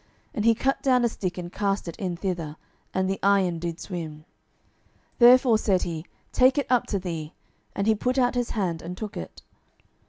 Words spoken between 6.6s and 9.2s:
up to thee. And he put out his hand, and took